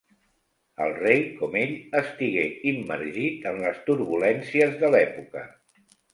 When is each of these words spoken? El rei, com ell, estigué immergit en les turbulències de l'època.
El 0.85 0.93
rei, 1.01 1.19
com 1.41 1.57
ell, 1.59 1.75
estigué 1.99 2.47
immergit 2.73 3.47
en 3.53 3.61
les 3.67 3.79
turbulències 3.91 4.77
de 4.83 4.93
l'època. 4.97 5.47